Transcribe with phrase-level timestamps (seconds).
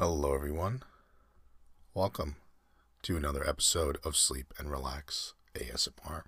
[0.00, 0.84] Hello, everyone.
[1.92, 2.36] Welcome
[3.02, 6.22] to another episode of Sleep and Relax ASMR.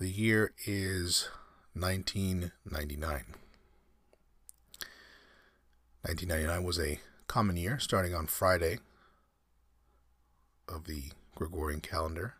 [0.00, 1.28] The year is
[1.74, 3.10] 1999.
[6.02, 8.80] 1999 was a common year starting on Friday
[10.68, 12.34] of the Gregorian calendar,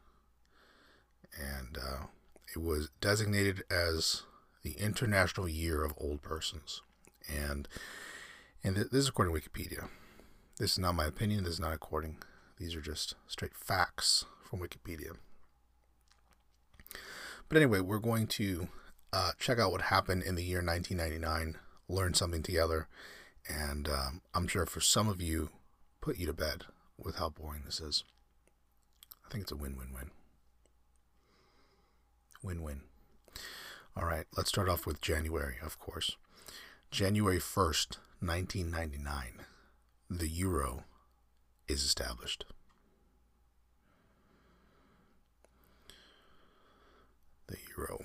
[1.41, 2.07] and uh,
[2.57, 4.25] it was designated as
[4.65, 6.83] the International Year of Old Persons.
[7.29, 7.69] And
[8.69, 9.89] and this is according to Wikipedia.
[10.59, 11.45] This is not my opinion.
[11.45, 12.19] This is not according.
[12.59, 15.17] These are just straight facts from Wikipedia.
[17.49, 18.69] But anyway, we're going to
[19.11, 21.57] uh, check out what happened in the year 1999,
[21.89, 22.89] learn something together,
[23.49, 25.49] and um, I'm sure for some of you,
[26.03, 26.65] put you to bed
[26.99, 28.05] with how boring this is.
[29.27, 30.11] I think it's a win win win.
[32.43, 32.83] Win win.
[33.97, 36.19] All right, let's start off with January, of course.
[36.91, 39.45] January 1st, 1999,
[40.11, 40.85] the euro
[41.69, 42.45] is established.
[47.47, 47.99] The euro.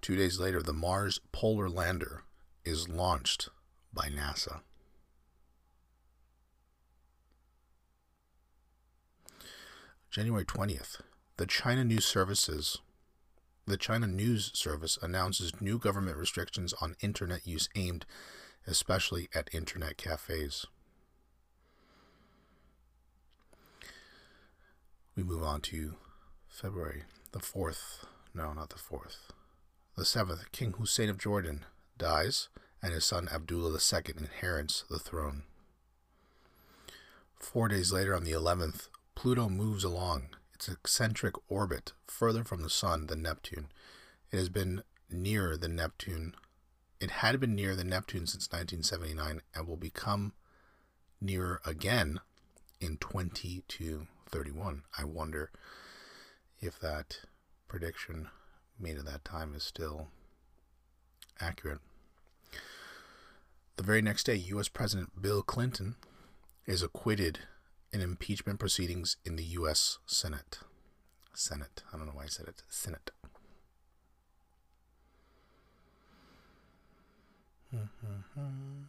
[0.00, 2.22] Two days later, the Mars Polar Lander
[2.64, 3.48] is launched
[3.92, 4.60] by NASA.
[10.10, 11.00] January 20th,
[11.36, 12.78] the China News Services
[13.68, 18.06] the China News Service announces new government restrictions on internet use aimed
[18.66, 20.66] especially at internet cafes.
[25.14, 25.94] We move on to
[26.48, 28.04] February the 4th.
[28.34, 29.30] No, not the 4th.
[29.96, 31.64] The 7th, King Hussein of Jordan
[31.96, 32.48] dies,
[32.82, 35.44] and his son Abdullah II inherits the throne.
[37.38, 42.70] Four days later, on the 11th, Pluto moves along its eccentric orbit further from the
[42.70, 43.68] Sun than Neptune.
[44.30, 46.34] It has been nearer than Neptune.
[47.00, 50.32] It had been near the Neptune since 1979 and will become
[51.20, 52.20] nearer again
[52.80, 54.82] in 2231.
[54.98, 55.50] I wonder
[56.60, 57.20] if that
[57.68, 58.28] prediction
[58.78, 60.08] made at that time is still
[61.40, 61.80] accurate.
[63.76, 64.68] The very next day, U.S.
[64.68, 65.96] President Bill Clinton
[66.64, 67.40] is acquitted
[67.92, 69.98] in impeachment proceedings in the U.S.
[70.06, 70.60] Senate.
[71.34, 71.82] Senate.
[71.92, 72.62] I don't know why I said it.
[72.68, 73.10] Senate.
[77.76, 78.82] Mm-hmm.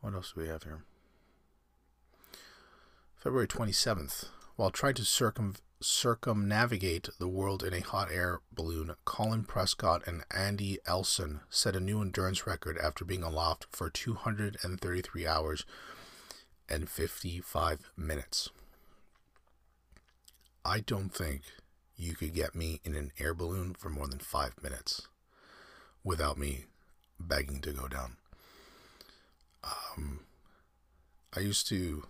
[0.00, 0.82] What else do we have here?
[3.16, 4.26] February 27th.
[4.56, 10.24] While trying to circum circumnavigate the world in a hot air balloon, Colin Prescott and
[10.30, 15.64] Andy Elson set a new endurance record after being aloft for 233 hours
[16.68, 18.50] and 55 minutes.
[20.64, 21.42] I don't think
[22.00, 25.02] you could get me in an air balloon for more than five minutes
[26.02, 26.64] without me
[27.18, 28.16] begging to go down.
[29.62, 30.20] Um,
[31.36, 32.04] I used to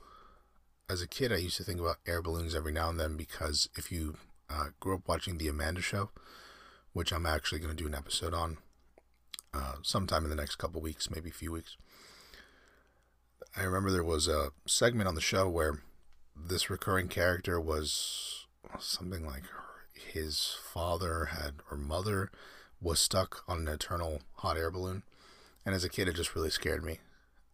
[0.88, 3.68] as a kid, I used to think about air balloons every now and then because
[3.76, 4.16] if you
[4.48, 6.10] uh, grew up watching The Amanda Show,
[6.92, 8.58] which I'm actually going to do an episode on
[9.54, 11.76] uh, sometime in the next couple weeks, maybe a few weeks.
[13.56, 15.80] I remember there was a segment on the show where
[16.36, 18.46] this recurring character was
[18.78, 19.44] something like
[20.12, 22.30] his father had or mother
[22.80, 25.02] was stuck on an eternal hot air balloon.
[25.64, 27.00] And as a kid, it just really scared me.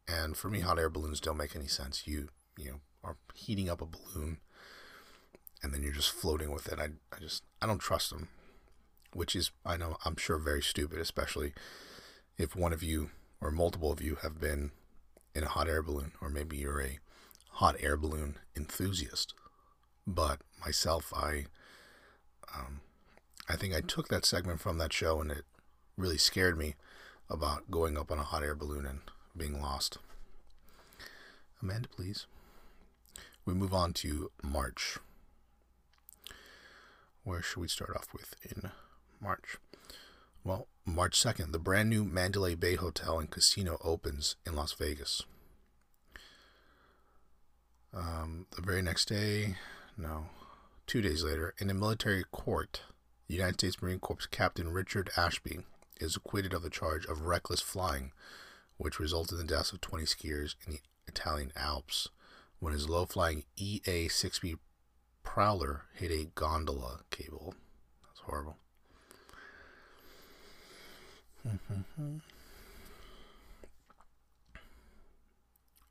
[0.08, 2.06] And for me, hot air balloons don't make any sense.
[2.06, 4.38] You, you know, are heating up a balloon
[5.62, 6.78] and then you're just floating with it.
[6.78, 8.28] I, I just, I don't trust them,
[9.12, 11.52] which is, I know, I'm sure very stupid, especially
[12.38, 14.70] if one of you or multiple of you have been
[15.34, 16.98] in a hot air balloon, or maybe you're a
[17.50, 19.34] hot air balloon enthusiast.
[20.06, 21.46] But myself, I,
[22.56, 22.80] um,
[23.48, 25.44] I think I took that segment from that show and it
[25.96, 26.74] really scared me
[27.28, 29.00] about going up on a hot air balloon and
[29.36, 29.98] being lost.
[31.62, 32.26] Amanda, please
[33.46, 34.98] we move on to March.
[37.22, 38.70] Where should we start off with in
[39.20, 39.56] March?
[40.44, 45.22] Well, March 2nd, the brand new Mandalay Bay Hotel and Casino opens in Las Vegas.
[47.94, 49.56] Um, the very next day,
[49.96, 50.26] no,
[50.86, 52.82] two days later, in a military court,
[53.28, 55.60] the United States Marine Corps Captain Richard Ashby
[56.00, 58.12] is acquitted of the charge of reckless flying,
[58.76, 62.08] which resulted in the deaths of 20 skiers in the Italian Alps
[62.60, 64.58] when his low flying EA 6B
[65.22, 67.54] Prowler hit a gondola cable.
[68.06, 68.56] That's horrible.
[71.46, 72.16] Mm-hmm.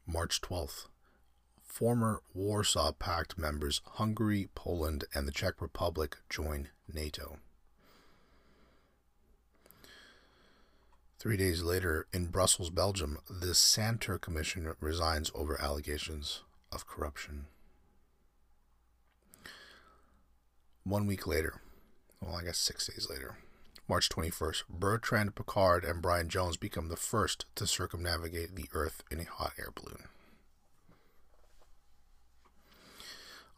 [0.08, 0.88] March 12th.
[1.76, 7.40] Former Warsaw Pact members Hungary, Poland, and the Czech Republic join NATO.
[11.20, 17.48] Three days later, in Brussels, Belgium, the Santer Commission resigns over allegations of corruption.
[20.86, 21.60] One week later,
[22.22, 23.40] well, I guess six days later,
[23.90, 29.20] March 21st, Bertrand Piccard and Brian Jones become the first to circumnavigate the Earth in
[29.20, 30.06] a hot air balloon.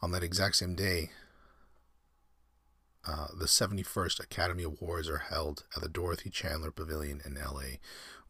[0.00, 1.10] On that exact same day,
[3.06, 7.78] uh, the 71st Academy Awards are held at the Dorothy Chandler Pavilion in LA,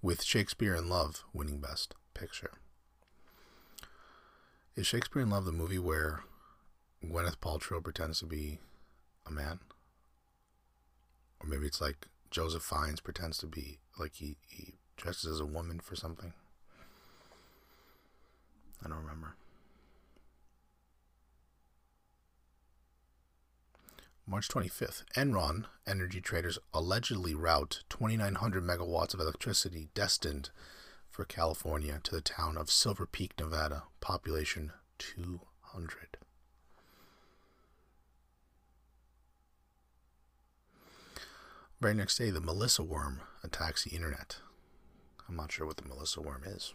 [0.01, 2.53] with Shakespeare in Love winning Best Picture.
[4.77, 6.23] Is Shakespeare in Love the movie where
[7.05, 8.61] Gwyneth Paltrow pretends to be
[9.27, 9.59] a man?
[11.41, 15.47] Or maybe it's like Joseph Fiennes pretends to be like he, he dresses as a
[15.47, 16.33] woman for something.
[18.85, 19.35] I don't remember.
[24.31, 30.51] March 25th, Enron energy traders allegedly route 2,900 megawatts of electricity destined
[31.11, 36.19] for California to the town of Silver Peak, Nevada, population 200.
[41.81, 44.37] Very next day, the Melissa worm attacks the internet.
[45.27, 46.75] I'm not sure what the Melissa worm is.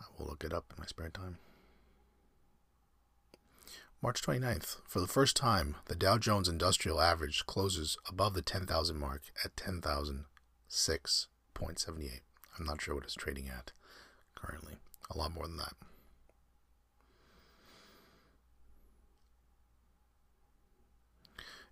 [0.00, 1.38] I will look it up in my spare time.
[4.02, 8.98] March 29th, for the first time, the Dow Jones Industrial Average closes above the 10,000
[8.98, 12.20] mark at 10,006.78.
[12.58, 13.72] I'm not sure what it's trading at
[14.34, 14.76] currently.
[15.10, 15.74] A lot more than that.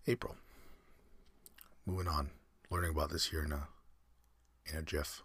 [0.06, 0.36] April.
[1.86, 2.28] Moving on,
[2.70, 3.68] learning about this here in a
[4.66, 5.22] in a jiff,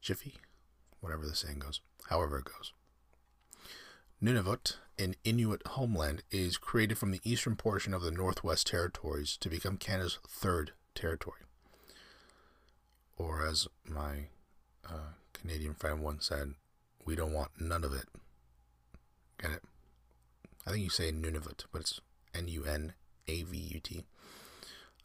[0.00, 0.38] jiffy,
[0.98, 1.80] whatever the saying goes.
[2.08, 2.72] However it goes.
[4.22, 9.48] Nunavut, an Inuit homeland, is created from the eastern portion of the Northwest Territories to
[9.48, 11.40] become Canada's third territory.
[13.16, 14.26] Or, as my
[14.86, 16.52] uh, Canadian friend once said,
[17.06, 18.08] we don't want none of it.
[19.40, 19.62] Get it?
[20.66, 22.00] I think you say Nunavut, but it's
[22.34, 22.92] N U N
[23.26, 24.04] A V U T.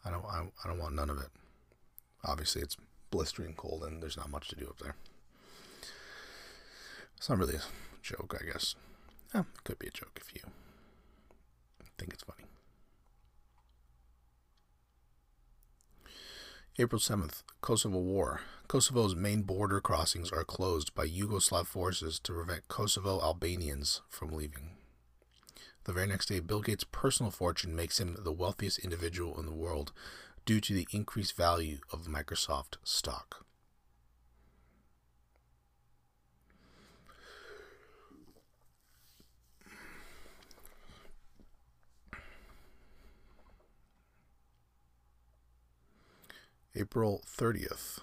[0.03, 1.29] I don't, I, I don't want none of it.
[2.25, 2.75] Obviously, it's
[3.11, 4.95] blistering cold and there's not much to do up there.
[7.15, 7.61] It's not really a
[8.03, 8.75] joke, I guess.
[9.33, 10.41] Oh, it could be a joke if you
[11.97, 12.45] think it's funny.
[16.77, 18.41] April 7th, Kosovo War.
[18.67, 24.71] Kosovo's main border crossings are closed by Yugoslav forces to prevent Kosovo Albanians from leaving.
[25.85, 29.53] The very next day, Bill Gates' personal fortune makes him the wealthiest individual in the
[29.53, 29.93] world
[30.45, 33.44] due to the increased value of Microsoft stock.
[46.75, 47.99] April 30th.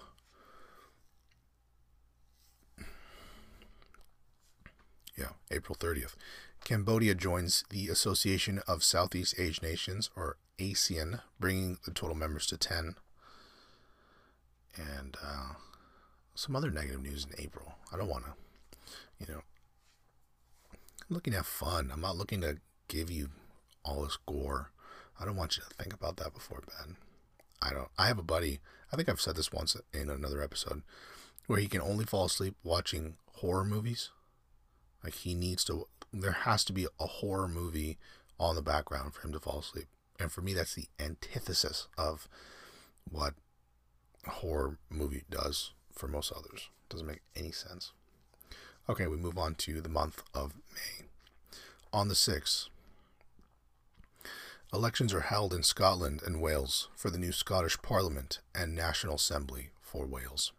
[5.17, 6.15] Yeah, April 30th.
[6.63, 12.57] Cambodia joins the Association of Southeast Asian Nations, or ASEAN, bringing the total members to
[12.57, 12.95] 10.
[14.75, 15.53] And uh,
[16.33, 17.75] some other negative news in April.
[17.91, 18.31] I don't want to,
[19.19, 19.41] you know,
[20.71, 21.91] I'm looking to have fun.
[21.93, 22.57] I'm not looking to
[22.87, 23.29] give you
[23.85, 24.71] all this gore.
[25.19, 26.95] I don't want you to think about that before bed.
[27.63, 27.89] I don't.
[27.97, 28.59] I have a buddy.
[28.91, 30.83] I think I've said this once in another episode,
[31.47, 34.09] where he can only fall asleep watching horror movies.
[35.03, 35.87] Like he needs to.
[36.11, 37.97] There has to be a horror movie
[38.39, 39.87] on the background for him to fall asleep.
[40.19, 42.27] And for me, that's the antithesis of
[43.09, 43.33] what
[44.27, 46.69] a horror movie does for most others.
[46.85, 47.91] It doesn't make any sense.
[48.89, 51.05] Okay, we move on to the month of May.
[51.91, 52.67] On the 6th,
[54.73, 59.69] Elections are held in Scotland and Wales for the new Scottish Parliament and National Assembly
[59.79, 60.51] for Wales.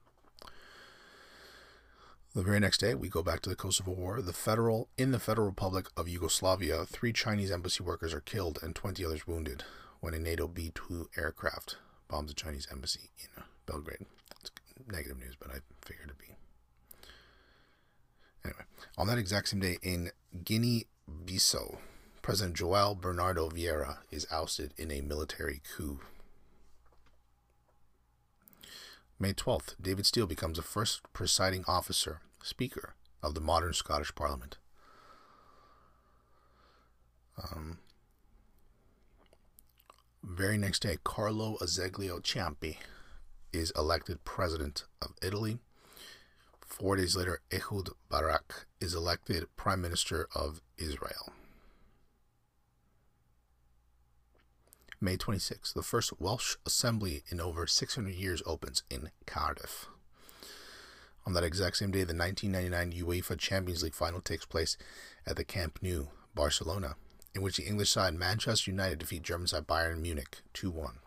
[2.33, 4.23] The very next day, we go back to the Kosovo War.
[4.23, 8.77] The federal in the Federal Republic of Yugoslavia, three Chinese embassy workers are killed and
[8.77, 9.65] 20 others wounded
[9.99, 14.07] when a NATO B-2 aircraft bombs a Chinese embassy in Belgrade.
[14.41, 14.53] It's
[14.87, 16.37] negative news, but I figured it'd be.
[18.45, 18.63] Anyway,
[18.97, 20.13] on that exact same day in
[20.45, 21.79] Guinea-Bissau,
[22.25, 26.01] President Joao Bernardo Vieira is ousted in a military coup.
[29.19, 34.57] May 12th, David Steel becomes the first presiding officer, Speaker of the modern Scottish Parliament.
[37.53, 37.81] Um,
[40.23, 42.79] very next day, Carlo Azeglio Ciampi
[43.53, 45.59] is elected president of Italy.
[46.63, 51.35] Four days later, Ehud Barak is elected prime minister of Israel.
[55.01, 59.89] May 26th, the first Welsh Assembly in over 600 years opens in Cardiff.
[61.27, 64.77] On that exact same day, the 1999 UEFA Champions League final takes place
[65.27, 66.97] at the Camp Nou, Barcelona,
[67.35, 70.99] in which the English side Manchester United defeat German side Bayern Munich 2 1.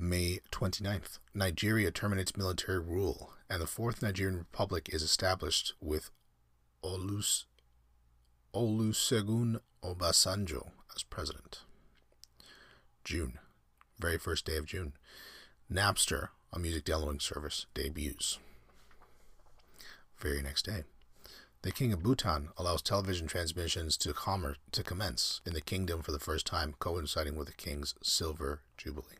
[0.00, 6.10] May 29th, Nigeria terminates military rule, and the Fourth Nigerian Republic is established with
[6.84, 7.46] Olus,
[8.54, 11.62] Olusegun Obasanjo as president.
[13.02, 13.40] June,
[13.98, 14.92] very first day of June,
[15.68, 18.38] Napster, a music downloading service, debuts.
[20.20, 20.84] Very next day,
[21.62, 26.12] the King of Bhutan allows television transmissions to, commerce, to commence in the kingdom for
[26.12, 29.17] the first time, coinciding with the king's silver jubilee.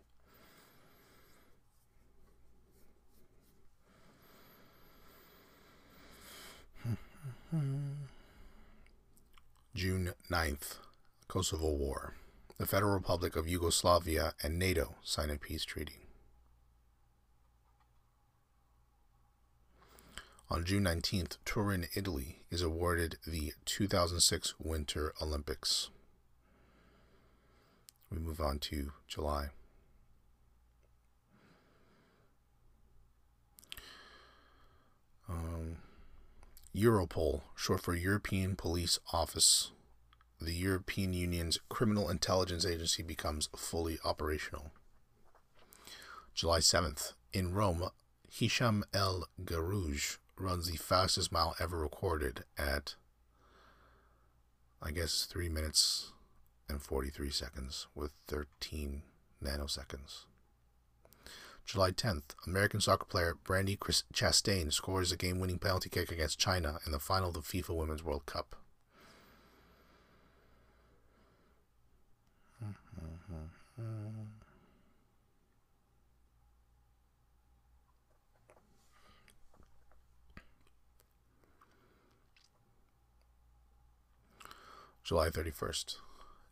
[9.74, 10.76] June 9th,
[11.28, 12.14] Kosovo War.
[12.58, 16.00] The Federal Republic of Yugoslavia and NATO sign a peace treaty.
[20.50, 25.88] On June 19th, Turin, Italy is awarded the 2006 Winter Olympics.
[28.10, 29.50] We move on to July.
[36.78, 39.72] Europol, short for European Police Office,
[40.40, 44.70] the European Union's criminal intelligence agency becomes fully operational.
[46.34, 47.88] July 7th, in Rome,
[48.30, 52.94] Hicham El Guerrouj runs the fastest mile ever recorded at,
[54.80, 56.12] I guess, 3 minutes
[56.68, 59.02] and 43 seconds with 13
[59.42, 60.26] nanoseconds.
[61.68, 63.76] July 10th, American soccer player Brandi
[64.14, 67.76] Chastain scores a game winning penalty kick against China in the final of the FIFA
[67.76, 68.56] Women's World Cup.
[85.04, 85.96] July 31st.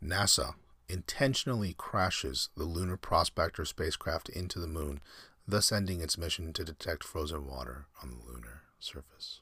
[0.05, 0.55] NASA
[0.89, 5.01] intentionally crashes the Lunar Prospector spacecraft into the moon,
[5.47, 9.41] thus ending its mission to detect frozen water on the lunar surface.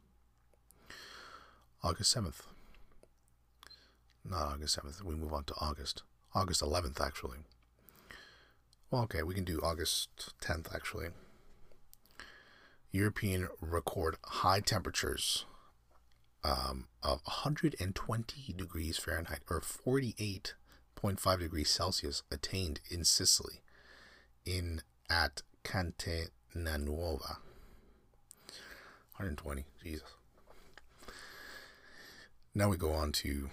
[1.82, 2.42] August 7th.
[4.24, 6.02] Not August 7th, we move on to August.
[6.34, 7.38] August 11th, actually.
[8.90, 11.08] Well, okay, we can do August 10th, actually.
[12.90, 15.44] European record high temperatures
[16.44, 20.54] um, of 120 degrees Fahrenheit or 48
[21.00, 23.62] 0.5 degrees Celsius attained in Sicily
[24.44, 27.38] in at Catenanuova.
[29.16, 30.14] 120, Jesus.
[32.54, 33.50] Now we go on to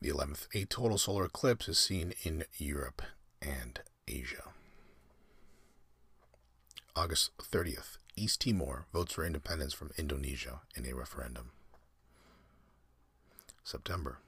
[0.00, 0.48] the 11th.
[0.54, 3.02] A total solar eclipse is seen in Europe
[3.40, 4.44] and Asia.
[6.94, 7.98] August 30th.
[8.16, 11.50] East Timor votes for independence from Indonesia in a referendum.
[13.62, 14.18] September.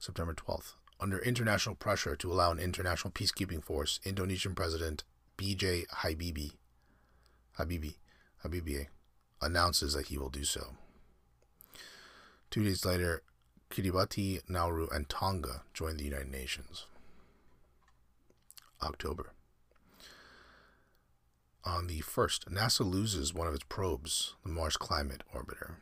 [0.00, 0.72] September 12th.
[0.98, 5.04] Under international pressure to allow an international peacekeeping force, Indonesian President
[5.36, 5.84] B.J.
[5.98, 6.52] Habibie,
[7.58, 7.96] Habibie,
[8.44, 8.86] Habibie
[9.40, 10.74] announces that he will do so.
[12.50, 13.22] Two days later,
[13.70, 16.86] Kiribati, Nauru, and Tonga join the United Nations.
[18.82, 19.32] October.
[21.64, 25.76] On the 1st, NASA loses one of its probes, the Mars Climate Orbiter.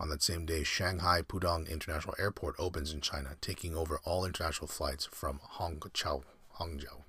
[0.00, 4.68] On that same day, Shanghai Pudong International Airport opens in China, taking over all international
[4.68, 6.22] flights from Hongqiao,
[6.58, 7.02] Hangzhou.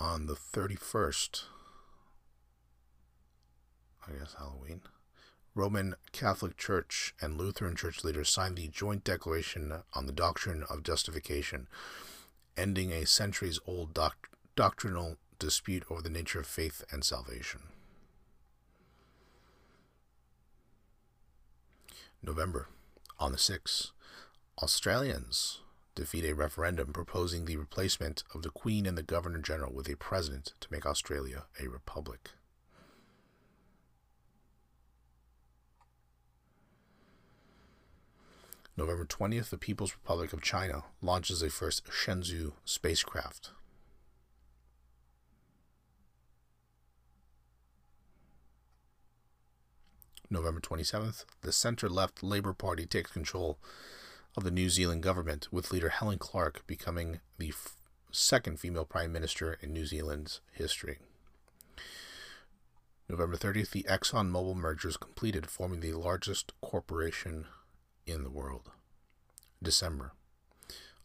[0.00, 1.42] On the 31st,
[4.06, 4.80] I guess Halloween.
[5.58, 10.84] Roman Catholic Church and Lutheran Church leaders signed the joint declaration on the doctrine of
[10.84, 11.66] justification,
[12.56, 17.62] ending a centuries old doc- doctrinal dispute over the nature of faith and salvation.
[22.22, 22.68] November,
[23.18, 23.90] on the 6th,
[24.62, 25.58] Australians
[25.96, 29.96] defeat a referendum proposing the replacement of the Queen and the Governor General with a
[29.96, 32.30] president to make Australia a republic.
[38.78, 43.50] November 20th, the People's Republic of China launches the first Shenzhou spacecraft.
[50.30, 53.58] November 27th, the centre left Labour Party takes control
[54.36, 57.76] of the New Zealand government, with leader Helen Clark becoming the f-
[58.12, 60.98] second female prime minister in New Zealand's history.
[63.08, 67.46] November 30th, the ExxonMobil merger is completed, forming the largest corporation
[68.08, 68.70] in the world.
[69.62, 70.12] December.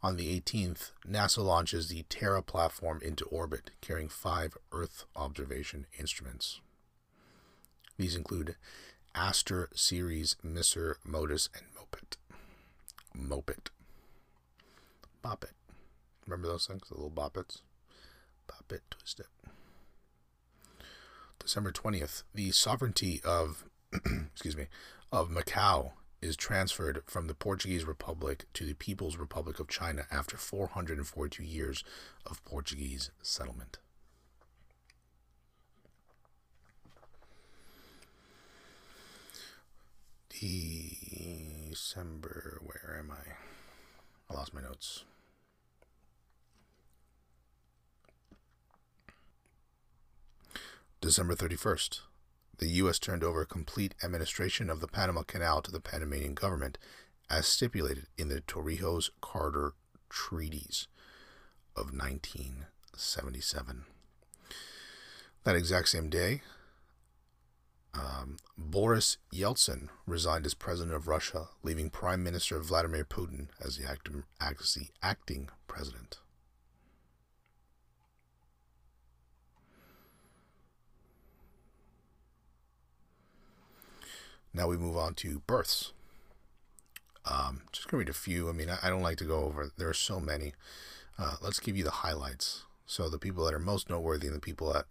[0.01, 6.59] On the 18th, NASA launches the Terra platform into orbit, carrying five Earth observation instruments.
[7.97, 8.55] These include
[9.15, 12.17] Aster Ceres, MISR, MODIS, and MOPITT.
[13.15, 13.69] MOPITT.
[15.21, 15.53] Bop it.
[16.25, 16.87] Remember those things?
[16.89, 17.61] The little bop its?
[18.47, 19.27] Bop it, twist it.
[21.39, 23.65] December 20th, the sovereignty of,
[24.33, 24.67] excuse me,
[25.11, 25.91] of Macau
[26.23, 31.83] is transferred from the Portuguese Republic to the People's Republic of China after 442 years
[32.25, 33.79] of Portuguese settlement.
[41.69, 43.33] December, where am I?
[44.29, 45.03] I lost my notes.
[51.01, 51.99] December 31st.
[52.57, 52.99] The U.S.
[52.99, 56.77] turned over complete administration of the Panama Canal to the Panamanian government,
[57.29, 59.73] as stipulated in the Torrijos Carter
[60.09, 60.87] Treaties
[61.75, 63.85] of 1977.
[65.43, 66.41] That exact same day,
[67.93, 73.89] um, Boris Yeltsin resigned as president of Russia, leaving Prime Minister Vladimir Putin as the
[73.89, 76.19] acting, as the acting president.
[84.53, 85.93] Now we move on to births.
[87.25, 88.49] Um, just gonna read a few.
[88.49, 89.71] I mean, I, I, don't like to go over.
[89.77, 90.53] There are so many.
[91.17, 92.63] Uh, let's give you the highlights.
[92.85, 94.85] So the people that are most noteworthy and the people that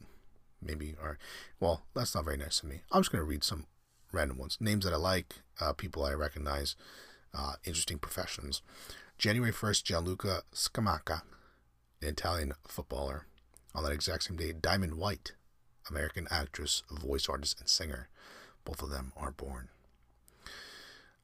[0.62, 1.18] maybe are,
[1.60, 2.80] well, that's not very nice of me.
[2.90, 3.66] I'm just gonna read some
[4.12, 6.74] random ones, names that I like, uh, people I recognize,
[7.34, 8.62] uh, interesting professions.
[9.18, 11.22] January 1st, Gianluca Scamacca,
[12.00, 13.26] an Italian footballer.
[13.74, 15.32] On that exact same day, Diamond White,
[15.88, 18.08] American actress, voice artist, and singer.
[18.64, 19.68] Both of them are born.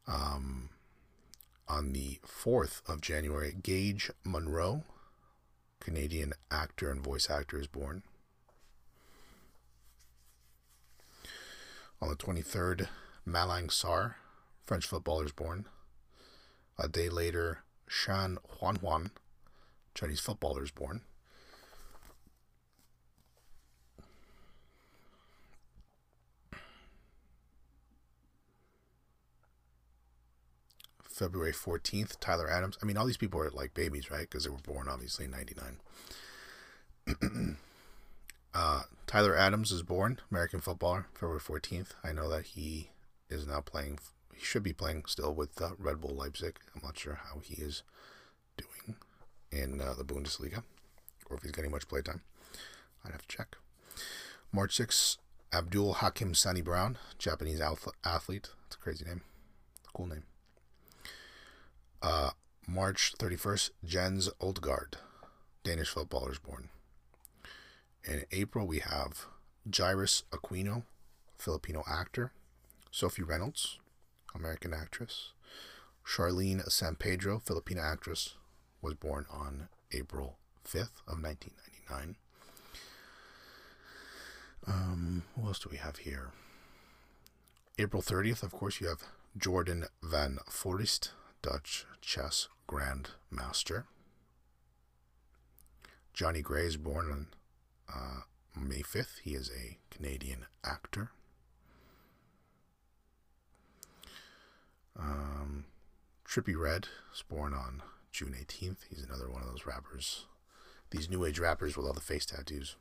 [0.07, 0.71] Um,
[1.69, 4.85] on the 4th of January, Gage Munroe,
[5.81, 8.03] Canadian actor and voice actor, is born.
[12.01, 12.89] On the 23rd,
[13.27, 14.15] Malang Sarr,
[14.65, 15.67] French footballer, is born.
[16.79, 19.11] A day later, Shan Huan,
[19.95, 21.03] Chinese footballer, is born.
[31.19, 32.79] February 14th, Tyler Adams.
[32.81, 34.29] I mean, all these people are like babies, right?
[34.29, 37.17] Because they were born obviously in 99.
[38.55, 41.91] uh, Tyler Adams is born, American footballer, February 14th.
[42.05, 42.91] I know that he
[43.29, 43.99] is now playing,
[44.35, 46.59] he should be playing still with uh, Red Bull Leipzig.
[46.75, 47.83] I'm not sure how he is
[48.57, 48.97] doing
[49.51, 50.63] in uh, the Bundesliga
[51.29, 52.23] or if he's getting much playtime.
[53.05, 53.57] I'd have to check.
[54.53, 55.19] March 6th,
[55.53, 57.61] Abdul Hakim Sani Brown, Japanese
[58.05, 58.51] athlete.
[58.67, 59.23] It's a crazy name.
[59.95, 60.25] Cool name.
[62.01, 62.31] Uh,
[62.67, 64.95] March 31st, Jens Odgaard,
[65.65, 66.69] Danish footballers born.
[68.05, 69.27] In April, we have
[69.75, 70.85] Jairus Aquino,
[71.37, 72.33] Filipino actor.
[72.91, 73.79] Sophie Reynolds,
[74.35, 75.33] American actress.
[76.07, 78.35] Charlene San Pedro, Filipina actress,
[78.81, 82.17] was born on April 5th of 1999.
[84.67, 86.31] Um, what else do we have here?
[87.79, 89.03] April 30th, of course, you have
[89.37, 93.85] Jordan van Foreest, Dutch chess grandmaster.
[96.13, 97.27] Johnny Gray is born on
[97.95, 98.21] uh,
[98.57, 99.21] May 5th.
[99.23, 101.11] He is a Canadian actor.
[104.99, 105.67] Um,
[106.27, 108.79] Trippie Redd is born on June 18th.
[108.91, 110.27] He's another one of those rappers.
[110.91, 112.77] These new age rappers with all the face tattoos.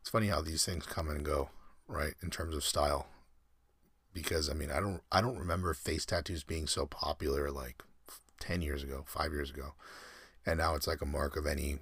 [0.00, 1.50] It's funny how these things come and go,
[1.86, 3.08] right, in terms of style
[4.12, 7.82] because I mean I don't I don't remember face tattoos being so popular like
[8.40, 9.74] 10 years ago, 5 years ago.
[10.46, 11.78] And now it's like a mark of any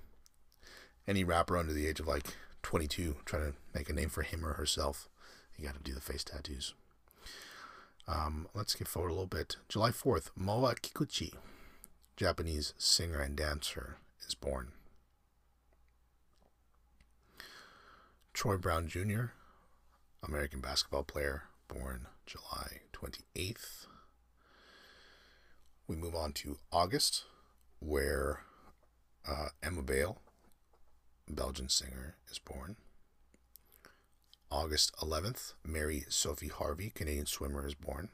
[1.07, 2.27] any rapper under the age of like
[2.63, 5.09] 22 trying to make a name for him or herself.
[5.57, 6.75] You got to do the face tattoos.
[8.09, 9.57] Um, let's skip forward a little bit.
[9.69, 11.33] July 4th, Moa Kikuchi,
[12.17, 14.69] Japanese singer and dancer, is born.
[18.33, 19.27] Troy Brown Jr.,
[20.23, 23.87] American basketball player, born July 28th.
[25.87, 27.25] We move on to August,
[27.79, 28.41] where
[29.29, 30.19] uh, Emma Bale,
[31.29, 32.77] Belgian singer, is born.
[34.51, 38.09] August 11th, Mary Sophie Harvey, Canadian swimmer, is born.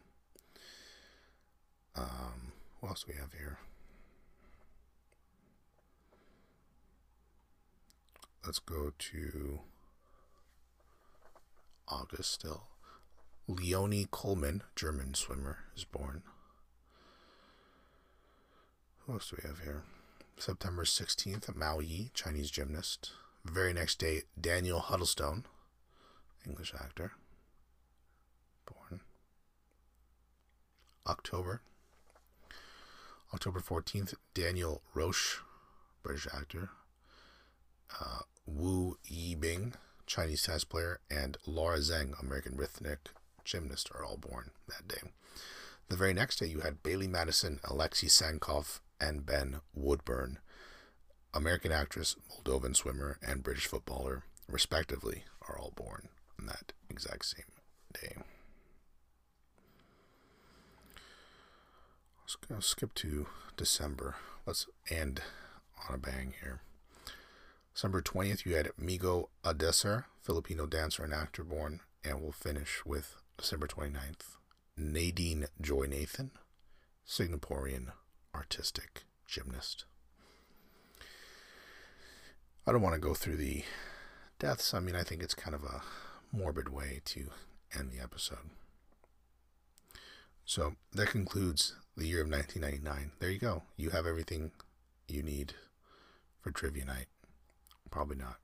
[1.95, 3.59] Um, what else do we have here?
[8.45, 9.61] Let's go to
[11.87, 12.65] August still.
[13.49, 16.23] Leonie Kullmann, German swimmer, is born.
[19.01, 19.83] Who else do we have here?
[20.39, 23.11] September 16th, Mao Yi, Chinese gymnast.
[23.45, 25.45] Very next day, Daniel Huddlestone,
[26.47, 27.13] English actor,
[28.65, 29.01] born.
[31.07, 31.63] October.
[33.35, 35.41] October 14th, Daniel Roche,
[36.05, 36.71] British actor.
[38.01, 39.75] Uh, Wu Yibing,
[40.07, 43.11] Chinese tennis player, and Laura Zeng, American rhythmic
[43.45, 45.09] gymnast, are all born that day.
[45.89, 50.39] The very next day, you had Bailee Madison, Alexei Sancov, and Ben Woodburn,
[51.35, 57.45] American actress, Moldovan swimmer, and British footballer, respectively, are all born on that exact same
[57.93, 58.17] day.
[62.23, 63.27] Let's go skip to
[63.57, 64.17] December.
[64.47, 65.21] Let's end
[65.89, 66.61] on a bang here.
[67.75, 73.17] December 20th, you had Migo Adecer, Filipino dancer and actor born, and we'll finish with
[73.37, 74.37] December 29th,
[74.77, 76.31] Nadine Joy Nathan,
[77.07, 77.93] Singaporean
[78.35, 79.85] artistic gymnast.
[82.67, 83.65] I don't want to go through the
[84.39, 84.73] deaths.
[84.73, 85.83] I mean, I think it's kind of a
[86.33, 87.31] morbid way to
[87.77, 88.51] end the episode.
[90.45, 93.13] So that concludes the year of 1999.
[93.19, 93.63] There you go.
[93.77, 94.53] You have everything
[95.09, 95.55] you need
[96.41, 97.07] for trivia night.
[97.91, 98.37] Probably not.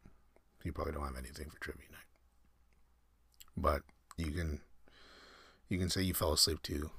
[0.64, 2.00] You probably don't have anything for trivia night.
[3.56, 3.82] But
[4.16, 4.60] you can
[5.68, 6.90] you can say you fell asleep to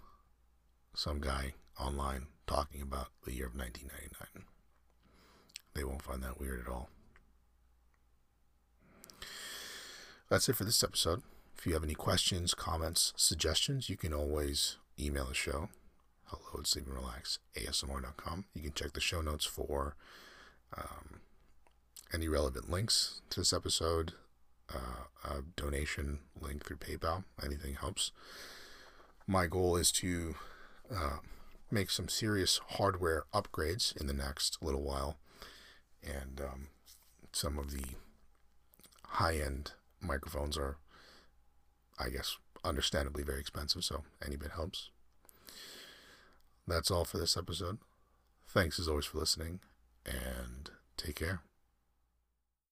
[0.93, 4.45] some guy online talking about the year of 1999.
[5.73, 6.89] They won't find that weird at all.
[10.29, 11.23] That's it for this episode.
[11.58, 15.69] If you have any questions, comments, suggestions, you can always email the show.
[16.25, 18.45] Hello at sleepandrelaxasmr.com.
[18.53, 19.95] You can check the show notes for
[20.77, 21.21] um,
[22.13, 24.13] any relevant links to this episode,
[24.73, 27.23] uh, a donation link through PayPal.
[27.43, 28.12] Anything helps.
[29.30, 30.34] My goal is to
[30.92, 31.18] uh,
[31.70, 35.20] make some serious hardware upgrades in the next little while.
[36.04, 36.68] And um,
[37.32, 37.86] some of the
[39.06, 40.78] high end microphones are,
[42.00, 44.89] I guess, understandably very expensive, so any bit helps.
[46.68, 47.78] That's all for this episode.
[48.48, 49.60] Thanks as always for listening,
[50.08, 51.44] and take care.